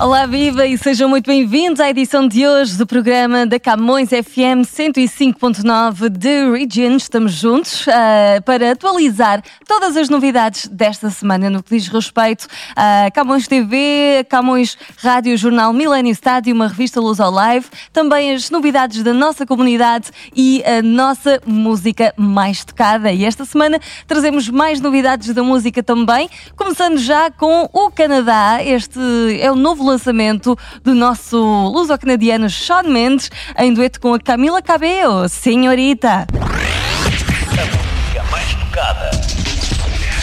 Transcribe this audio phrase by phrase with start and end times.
[0.00, 4.64] Olá, viva e sejam muito bem-vindos à edição de hoje do programa da Camões FM
[4.64, 6.96] 105.9 de Region.
[6.96, 13.10] Estamos juntos uh, para atualizar todas as novidades desta semana no que diz respeito a
[13.10, 19.02] Camões TV, Camões Rádio Jornal Millennium Estádio, uma revista Luz ao Live, também as novidades
[19.02, 23.12] da nossa comunidade e a nossa música mais tocada.
[23.12, 28.64] E esta semana trazemos mais novidades da música também, começando já com o Canadá.
[28.64, 28.98] Este
[29.38, 31.36] é o novo lançamento do nosso
[31.68, 36.26] luso-canadiano Sean Mendes em dueto com a Camila Cabello, Senhorita.
[36.32, 39.10] música mais tocada.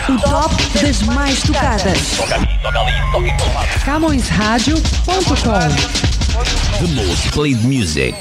[0.10, 2.12] O top das mais tocadas.
[2.18, 3.68] Toca ali, toca ali, toca em todo lado.
[3.84, 5.98] CamõesRádio.com
[6.80, 8.16] The most played music.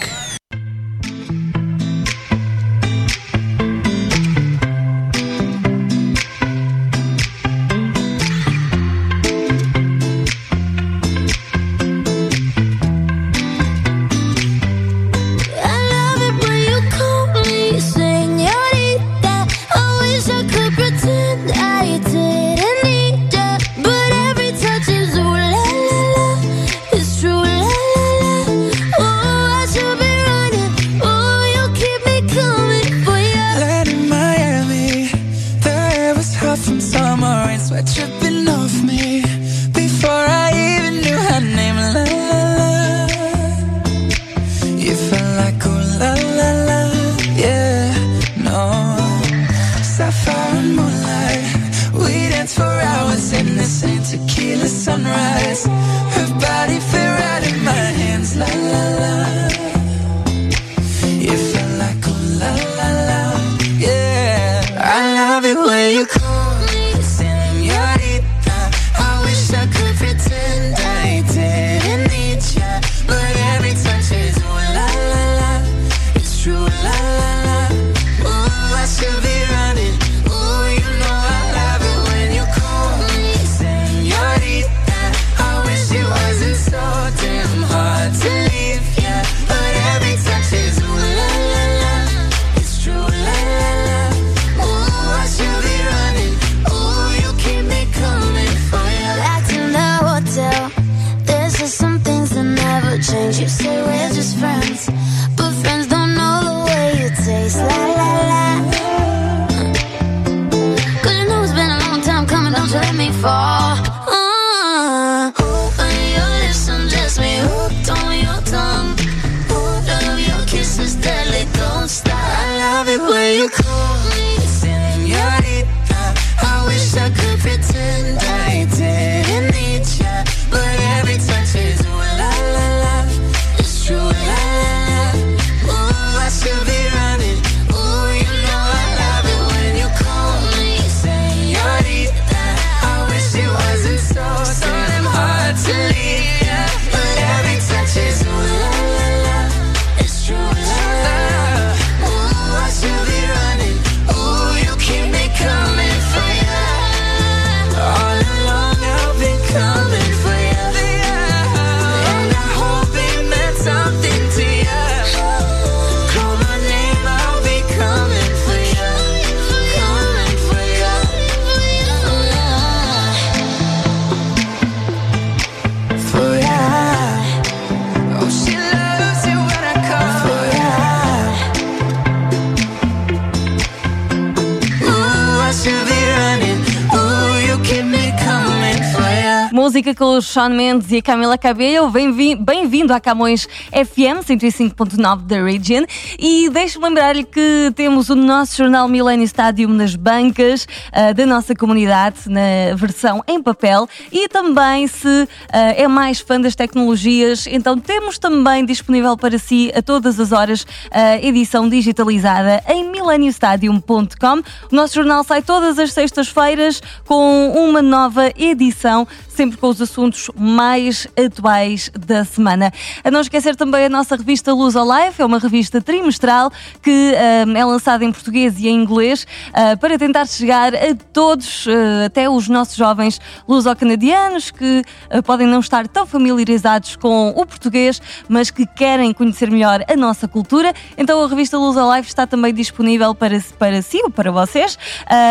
[189.86, 191.90] Música com o Sean Mendes e a Camila Cabello.
[191.90, 195.84] Bem-vi- Bem-vindo à Camões FM 105.9 da Region.
[196.18, 201.54] E deixe-me lembrar-lhe que temos o nosso jornal Millennium Stadium nas bancas ah, da nossa
[201.54, 203.88] comunidade, na versão em papel.
[204.10, 209.70] E também, se ah, é mais fã das tecnologias, então temos também disponível para si
[209.74, 214.38] a todas as horas a edição digitalizada em millenniumstadium.com.
[214.72, 220.31] O nosso jornal sai todas as sextas-feiras com uma nova edição, sempre com os assuntos
[220.37, 222.73] mais atuais da semana.
[223.05, 226.50] A não esquecer também a nossa revista Luz ao Life, é uma revista trimestral
[226.82, 231.67] que ah, é lançada em português e em inglês ah, para tentar chegar a todos,
[231.69, 237.46] ah, até os nossos jovens luso-canadianos que ah, podem não estar tão familiarizados com o
[237.46, 240.72] português, mas que querem conhecer melhor a nossa cultura.
[240.96, 244.79] Então a revista Luz ao Life está também disponível para, para si ou para vocês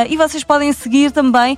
[0.09, 1.57] e vocês podem seguir também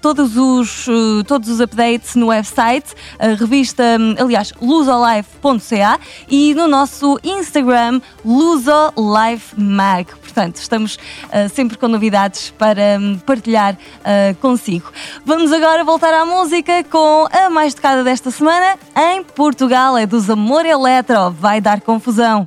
[0.00, 0.86] todos, os,
[1.26, 3.82] todos os updates no website, a revista,
[4.18, 5.98] aliás, luzolife.ca
[6.28, 10.06] e no nosso Instagram luzolifemag.
[10.20, 10.98] Portanto, estamos
[11.32, 14.92] ah, sempre com novidades para hum, partilhar ah, consigo.
[15.24, 20.28] Vamos agora voltar à música com a mais tocada desta semana em Portugal, é dos
[20.28, 22.44] Amor Eletro, vai dar confusão.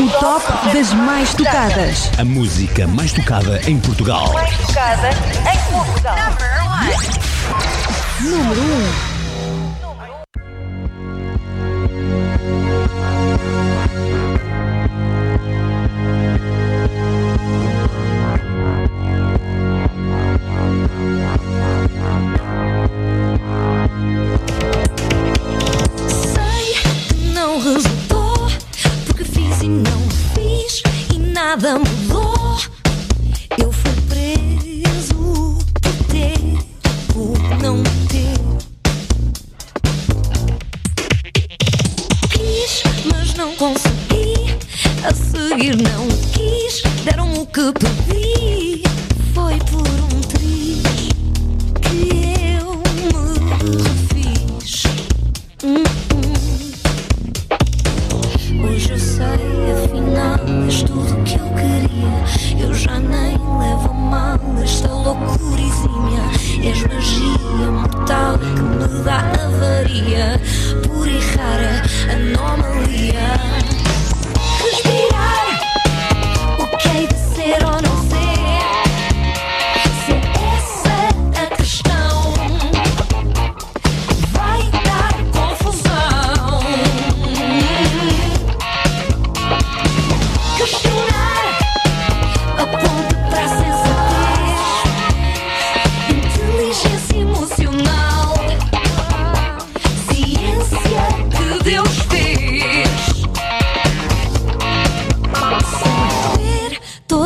[0.00, 2.10] O top das mais tocadas.
[2.18, 4.34] A música mais tocada em Portugal.
[8.22, 9.09] Número 1.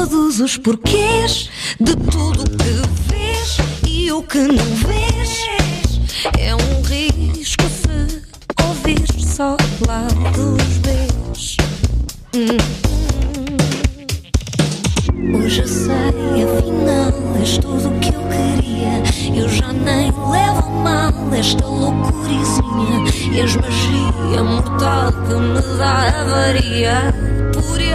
[0.05, 1.49] Todos os porquês
[1.81, 3.57] de tudo que vês
[3.89, 5.49] e o que não vês.
[6.39, 8.23] É um risco se
[8.63, 9.57] ouvir só
[9.87, 11.57] lados Bs.
[15.43, 19.43] Hoje eu sei, afinal, és tudo o que eu queria.
[19.43, 23.41] Eu já nem levo mal esta loucurizinha.
[23.43, 27.15] És magia mortal que me dá avaria.
[27.55, 27.95] Pura e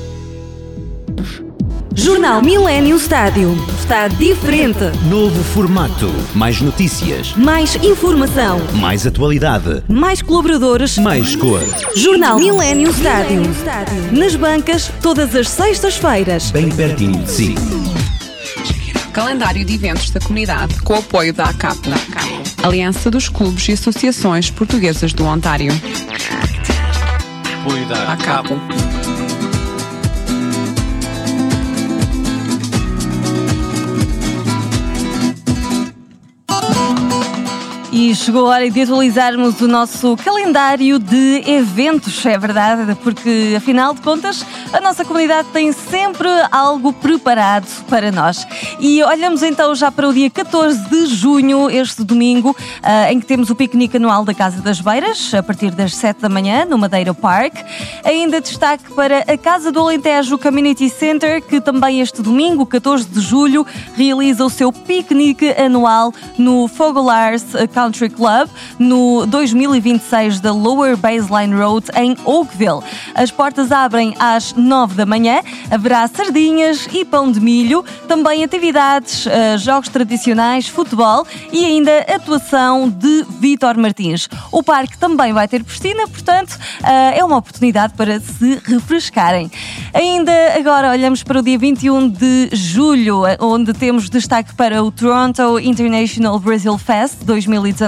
[2.01, 3.55] Jornal Millennium Stádio.
[3.77, 4.79] Está diferente.
[5.07, 6.11] Novo formato.
[6.33, 7.35] Mais notícias.
[7.35, 8.59] Mais informação.
[8.73, 9.83] Mais atualidade.
[9.87, 10.97] Mais colaboradores.
[10.97, 11.61] Mais cor.
[11.95, 13.43] Jornal Millennium Stádio.
[14.11, 16.49] Nas bancas, todas as sextas-feiras.
[16.49, 17.55] Bem pertinho de si.
[19.13, 21.77] Calendário de eventos da comunidade com o apoio da ACAP,
[22.63, 25.71] Aliança dos Clubes e Associações Portuguesas do Ontário.
[27.61, 29.00] Apoio da ACAP.
[38.01, 43.93] E chegou a hora de atualizarmos o nosso calendário de eventos, é verdade, porque afinal
[43.93, 44.43] de contas
[44.73, 48.47] a nossa comunidade tem sempre algo preparado para nós.
[48.79, 53.25] E olhamos então já para o dia 14 de junho, este domingo, ah, em que
[53.27, 56.79] temos o piquenique anual da Casa das Beiras, a partir das 7 da manhã, no
[56.79, 57.53] Madeira Park.
[58.03, 63.21] Ainda destaque para a Casa do Alentejo Community Center, que também este domingo, 14 de
[63.21, 63.63] julho,
[63.95, 67.45] realiza o seu piquenique anual no Fogelars
[67.91, 72.79] Country Club, no 2026 da Lower Baseline Road, em Oakville.
[73.13, 79.27] As portas abrem às 9 da manhã, haverá sardinhas e pão de milho, também atividades,
[79.27, 84.29] eh, jogos tradicionais, futebol e ainda atuação de Vítor Martins.
[84.51, 89.51] O parque também vai ter piscina, portanto, eh, é uma oportunidade para se refrescarem.
[89.93, 94.91] Ainda agora olhamos para o dia 21 de julho, eh, onde temos destaque para o
[94.91, 97.80] Toronto International Brazil Fest 2019,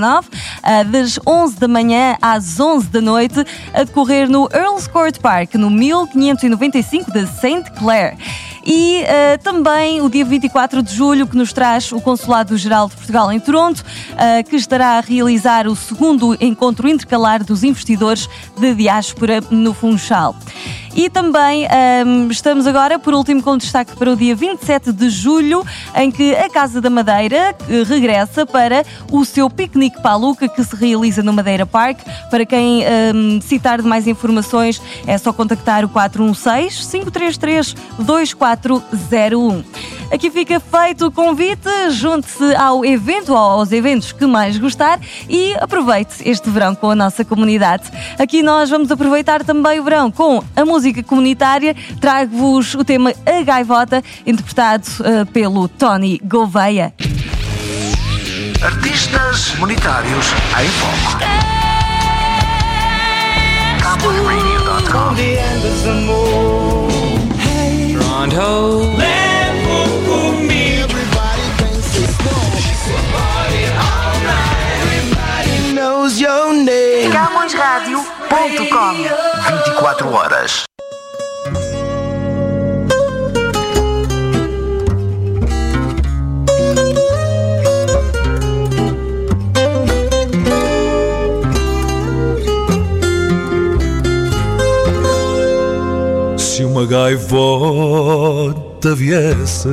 [0.64, 5.56] eh, das 11 da manhã às 11 da noite, a decorrer no Earls Court Park,
[5.56, 7.72] no 1595 de St.
[7.78, 8.18] Clair.
[8.66, 13.32] E eh, também o dia 24 de julho, que nos traz o Consulado-Geral de Portugal
[13.32, 13.84] em Toronto,
[14.18, 20.36] eh, que estará a realizar o segundo encontro intercalar dos investidores de diáspora no Funchal.
[20.96, 25.66] E também ehm, estamos agora, por último, com destaque para o dia 27 de julho,
[25.96, 30.76] em que a Casa da Madeira eh, regressa para o seu piquenique Paluca, que se
[30.76, 32.00] realiza no Madeira Park.
[32.30, 35.90] Para quem ehm, necessitar de mais informações, é só contactar o
[38.58, 39.64] 416-533-2401.
[40.12, 45.56] Aqui fica feito o convite, junte-se ao evento, ou aos eventos que mais gostar e
[45.56, 47.92] aproveite este verão com a nossa comunidade.
[48.20, 51.76] Aqui nós vamos aproveitar também o verão com a música comunitária.
[52.00, 56.94] Trago-vos o tema A Gaivota, interpretado eh, pelo Tony Gouveia.
[58.62, 60.28] Artistas comunitários
[60.62, 61.54] em foco.
[68.34, 68.82] CamõesRadio.com
[75.76, 77.12] knows your name.
[77.12, 78.94] CamõesRádio.com
[79.66, 80.64] 24 horas.
[96.86, 98.64] Gaivota
[98.96, 99.70] viesse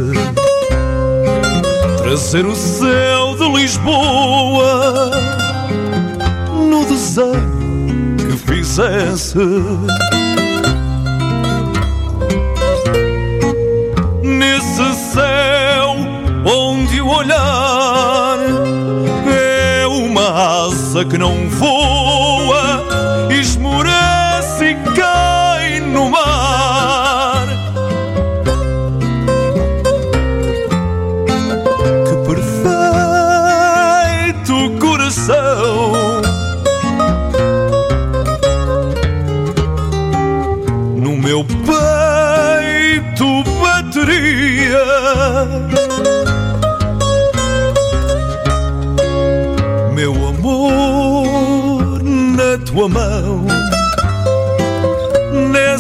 [1.99, 5.11] trazer o céu de Lisboa
[6.69, 9.39] no desenho que fizesse.
[14.23, 15.97] Nesse céu
[16.45, 18.39] onde o olhar
[19.33, 22.85] é uma asa que não voa,
[23.31, 23.90] esmorece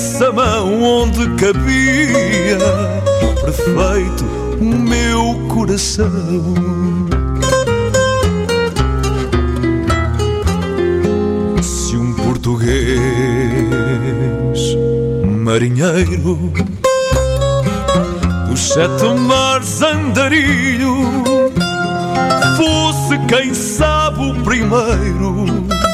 [0.00, 2.59] nessa mão onde cabia
[3.45, 4.25] perfeito
[4.59, 6.09] o meu coração.
[11.62, 12.88] Se um português
[15.23, 16.50] marinheiro
[18.49, 20.97] dos sete mares andarilho
[22.57, 25.90] fosse quem sabe o primeiro.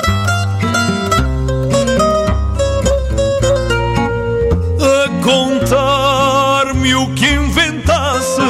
[5.27, 8.41] Contar-me o que inventasse,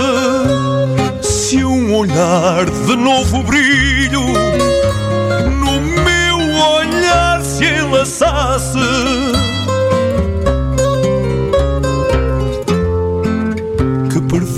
[1.23, 4.21] se um olhar de novo brilho
[5.59, 6.37] no meu
[6.75, 8.78] olhar se enlaçasse.
[14.12, 14.50] Que perfeito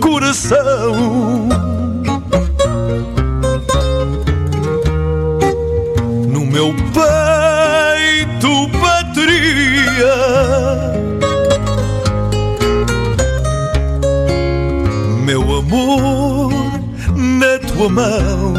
[0.00, 1.23] coração
[17.84, 18.54] tua mão.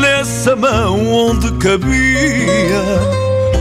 [0.00, 2.82] Nessa mão onde cabia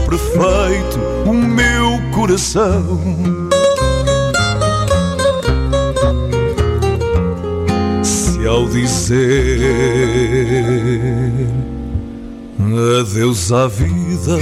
[0.10, 3.00] Perfeito o meu coração.
[8.04, 9.62] Se ao dizer
[13.02, 14.38] adeus à vida,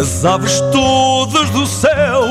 [0.00, 2.23] as aves todas do céu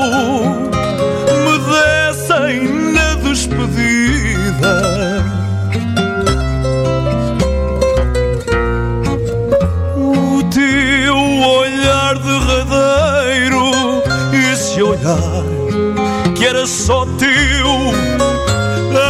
[16.64, 17.92] era só teu,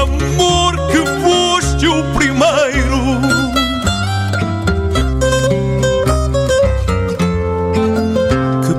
[0.02, 3.20] amor que foste o primeiro.
[8.64, 8.74] Que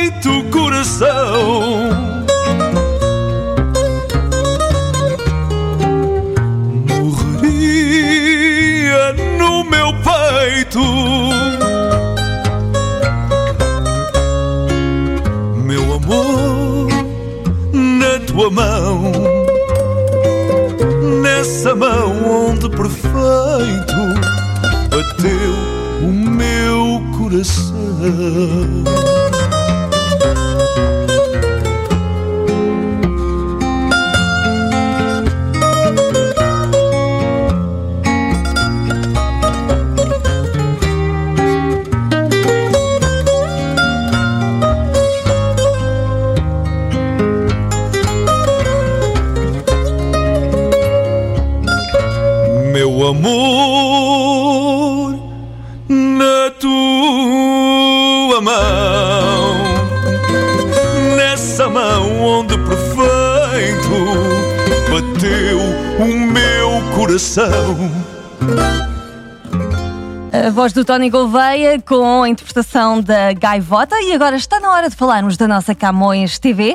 [0.00, 1.90] perfeito coração.
[6.88, 8.22] Morreria
[9.38, 11.31] no meu peito.
[18.42, 19.12] Tua mão,
[21.22, 23.94] nessa mão onde perfeito
[24.90, 25.54] bateu
[26.02, 29.11] o meu coração.
[53.22, 55.14] Amor,
[55.88, 59.54] na tua mão,
[61.16, 63.92] nessa mão onde perfeito
[64.90, 65.60] bateu
[66.00, 67.92] o meu coração.
[70.32, 74.90] A voz do Tony Gouveia com a interpretação da Gaivota e agora está na hora
[74.90, 76.74] de falarmos da nossa Camões TV.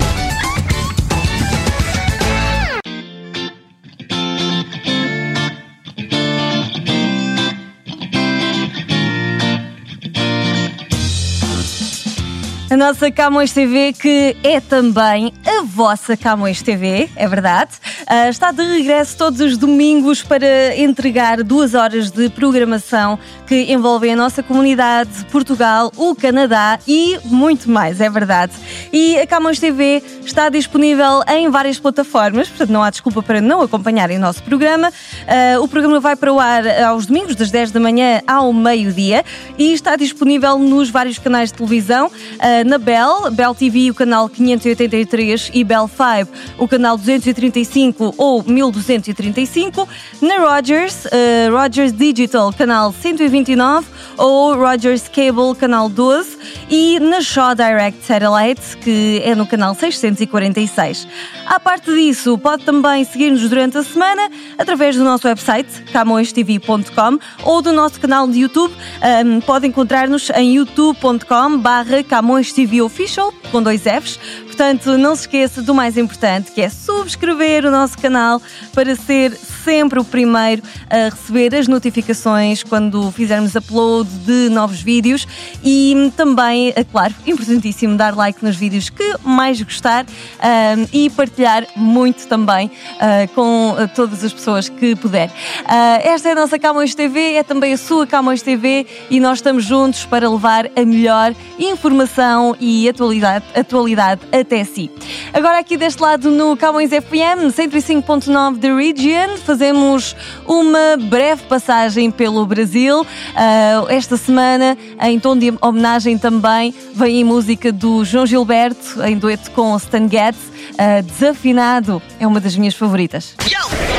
[12.71, 17.71] A nossa Camões TV, que é também a vossa Camões TV, é verdade,
[18.07, 24.13] ah, está de regresso todos os domingos para entregar duas horas de programação que envolvem
[24.13, 28.53] a nossa comunidade, Portugal, o Canadá e muito mais, é verdade.
[28.93, 33.61] E a Camões TV está disponível em várias plataformas, portanto não há desculpa para não
[33.61, 34.93] acompanharem o nosso programa.
[35.27, 39.25] Ah, o programa vai para o ar aos domingos, das 10 da manhã ao meio-dia,
[39.57, 44.29] e está disponível nos vários canais de televisão, ah, na Bell, Bell TV, o canal
[44.29, 49.87] 583 e Bell 5, o canal 235 ou 1235,
[50.21, 56.37] na Rogers, ah, Rogers Digital, canal 129 ou Rogers Cable, canal 12
[56.69, 61.07] e na Shaw Direct Satellite, que é no canal 646.
[61.45, 67.61] À parte disso, pode também seguir-nos durante a semana através do nosso website, camõestv.com ou
[67.61, 68.73] do nosso canal de YouTube.
[69.01, 74.19] Ahm, pode encontrar-nos em youtube.com barra Camões TV Official, com dois Fs.
[74.51, 78.41] Portanto, não se esqueça do mais importante, que é subscrever o nosso canal
[78.73, 79.31] para ser
[79.63, 85.25] sempre o primeiro a receber as notificações quando fizermos upload de novos vídeos
[85.63, 90.05] e também, é claro, importantíssimo dar like nos vídeos que mais gostar
[90.41, 95.31] ahm, e partilhar muito também ah, com ah, todas as pessoas que puder.
[95.65, 99.37] Ah, esta é a nossa Camões TV, é também a sua Camões TV e nós
[99.37, 104.91] estamos juntos para levar a melhor informação e atualidade, atualidade até si.
[105.33, 112.45] Agora aqui deste lado no Camões FM 105.9 The Region fazemos uma breve passagem pelo
[112.45, 113.05] Brasil.
[113.35, 119.17] Ah, esta semana, em tom de homenagem também, vem a música do João Gilberto em
[119.17, 120.51] dueto com Stan Getz.
[120.77, 123.35] Ah, Desafinado é uma das minhas favoritas.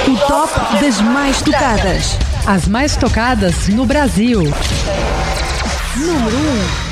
[0.07, 2.19] O top das mais tocadas.
[2.47, 4.43] As mais tocadas no Brasil.
[5.97, 6.37] Número
[6.89, 6.92] 1.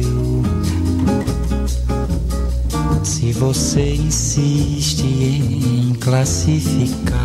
[3.31, 7.15] Se você insiste em classificar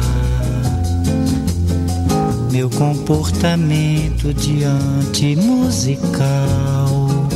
[2.52, 7.26] meu comportamento diante musical,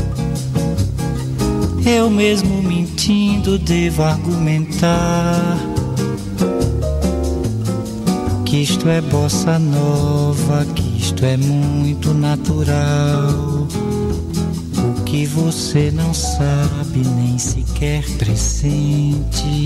[1.85, 5.59] eu mesmo mentindo devo argumentar
[8.47, 13.67] que isto é bossa nova, que isto é muito natural.
[14.79, 17.70] O que você não sabe nem sequer
[18.19, 19.65] pressente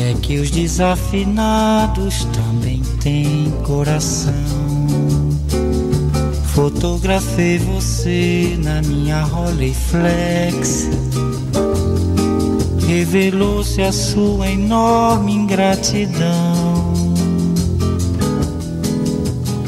[0.00, 4.32] é que os desafinados também têm coração.
[6.54, 10.88] Fotografei você na minha Rolleiflex.
[12.86, 16.94] Revelou-se a sua enorme ingratidão.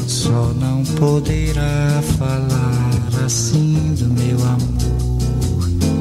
[0.07, 4.84] Só não poderá falar assim do meu amor.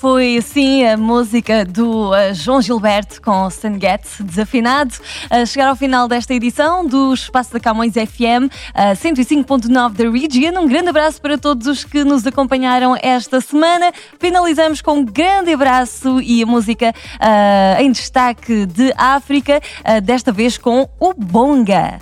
[0.03, 4.95] Foi assim a música do uh, João Gilberto com Stan Getz, desafinado.
[5.29, 10.61] A chegar ao final desta edição do Espaço da Camões FM, uh, 105.9 da Region.
[10.61, 13.93] Um grande abraço para todos os que nos acompanharam esta semana.
[14.19, 20.33] Finalizamos com um grande abraço e a música uh, em destaque de África, uh, desta
[20.33, 21.99] vez com o Bonga.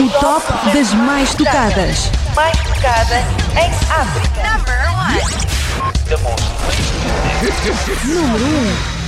[0.00, 2.10] O top das mais tocadas.
[2.34, 3.18] Mais tocada
[3.60, 4.56] em África.
[4.56, 6.89] Number one.
[7.40, 9.00] Número 1.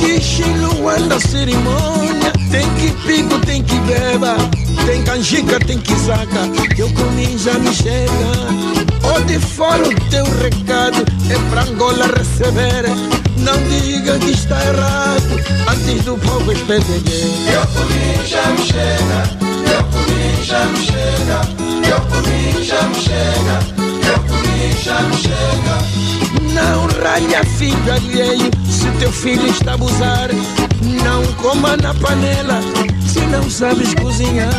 [0.00, 4.36] Que estilo anda a cerimônia Tem que pico, tem que beba
[4.86, 8.08] Tem canjica, tem que saca Que eu comi já me chega
[9.02, 15.40] Ou de fora o teu recado É pra Angola receber Não diga que está errado
[15.68, 19.22] Antes do povo espedeguer Eu comi já me chega
[19.74, 21.40] Eu comi já me chega
[21.88, 23.58] Eu comi já me chega
[24.08, 26.02] Eu comi já me chega
[26.52, 30.28] não ralha filho alheio se teu filho está a abusar.
[31.02, 32.60] Não coma na panela
[33.06, 34.52] se não sabes cozinhar.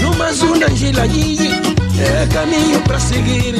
[0.00, 1.60] Numa zona gilaguinha
[1.98, 3.54] é caminho para seguir.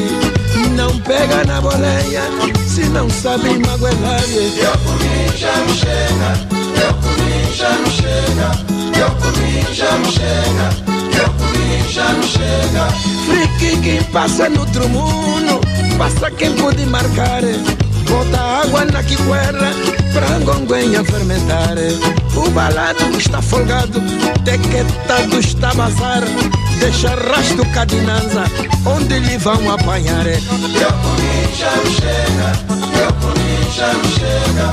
[0.74, 2.22] Não pega na boleia
[2.66, 4.22] se não sabe magoelar.
[4.56, 6.30] Eu comi já me chega,
[6.82, 8.50] eu comi já me chega,
[8.98, 10.66] eu comi já me chega,
[11.16, 12.88] eu comi já me chega.
[13.26, 15.60] Frique quem passa no outro mundo,
[15.96, 17.42] passa quem pode marcar.
[18.08, 19.72] Bota água na quiquerra
[20.12, 21.76] pra gonguenha fermentar.
[22.37, 24.00] O balado está folgado,
[24.44, 26.22] tequetado está bazar.
[26.78, 28.44] Deixa rastro cadinanza,
[28.87, 30.24] onde lhe vão apanhar.
[30.24, 30.40] Chega,
[30.80, 32.48] eu comi já me chega,
[33.00, 34.66] eu comi já me chega,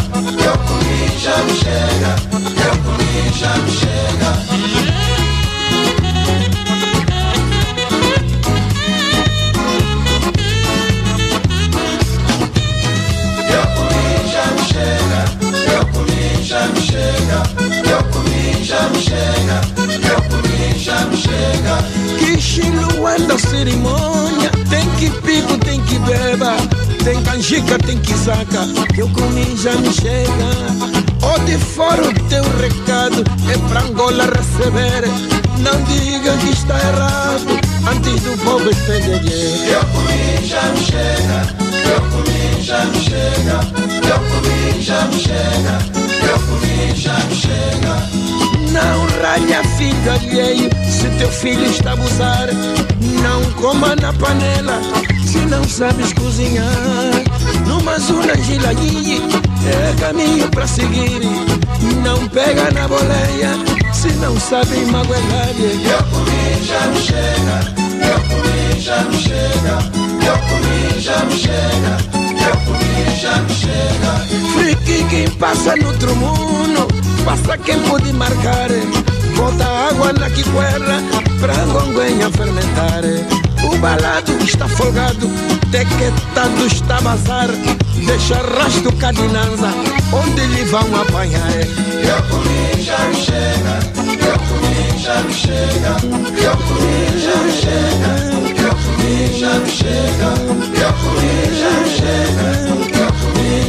[0.46, 2.12] eu comi já me chega.
[2.64, 4.52] Eu comi já me chega,
[16.52, 17.40] já me chega,
[17.90, 19.58] eu comi já me chega,
[20.10, 21.78] eu comi me chega.
[22.18, 26.56] Que estilo anda a cerimônia, tem que pico, tem que beba,
[27.04, 30.52] tem canjica, tem que saca, que eu comi já me chega.
[31.22, 35.08] Ou de fora o teu recado é pra Angola receber.
[35.60, 39.70] Não diga que está errado antes do povo espedeguer.
[39.70, 41.72] Eu comi já me chega.
[41.94, 43.60] Eu comi já me chega,
[44.08, 45.78] eu comi já me chega,
[46.30, 48.41] eu comi já me chega.
[48.72, 52.48] Não ralha filho alheio se teu filho está a abusar.
[53.22, 54.80] Não coma na panela
[55.26, 56.66] se não sabes cozinhar.
[57.68, 59.22] Numa zona gilaguinha
[59.66, 61.22] é caminho para seguir.
[62.04, 63.52] Não pega na boleia
[63.94, 65.50] se não sabe magoelar.
[65.60, 67.58] Eu comi já me chega,
[68.08, 70.02] eu comi já me chega.
[70.24, 71.98] Eu comi já me chega,
[72.48, 74.12] eu comi já me chega.
[74.54, 76.88] Frique quem passa no outro mundo,
[77.26, 78.70] passa quem pode marcar.
[79.36, 81.02] Bota água na quiquerra
[81.40, 83.04] pra gonguenha fermentar.
[83.64, 85.30] O balado está folgado,
[85.72, 87.50] tequetado está bazar.
[88.06, 89.70] Deixa rastro cadinanza,
[90.12, 91.52] onde lhe vão apanhar.
[91.54, 93.80] Eu comi já me chega,
[94.28, 95.98] eu comi já me chega,
[96.44, 98.32] eu comi já me chega.
[98.62, 100.30] Eu comi já me chega,
[100.82, 102.81] eu comi já me chega,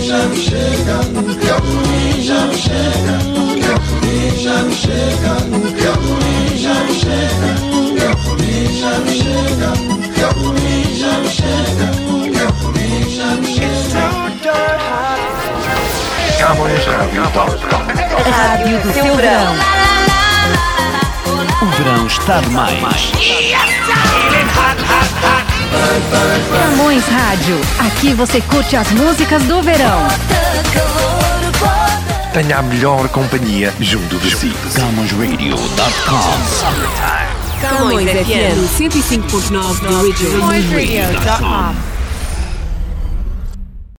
[0.03, 0.97] já não chega,
[1.41, 5.33] que é ruim já não chega, o que é ruim já não chega,
[5.77, 7.51] que é ruim já não chega,
[7.97, 9.71] que é ruim já não chega,
[10.15, 11.87] que é ruim já não chega,
[12.31, 13.63] que é ruim já não chega.
[18.31, 19.55] Rádio do seu verão.
[21.63, 23.13] O verão está demais.
[23.17, 23.53] Yes,
[26.51, 27.61] Camões Rádio.
[27.79, 30.07] Aqui você curte as músicas do verão.
[32.33, 34.53] Tenha a melhor companhia junto de si.
[34.75, 40.41] CamõesRadio.com Camões FM 105.9 da Region.
[40.41, 41.75] CamõesRadio.com.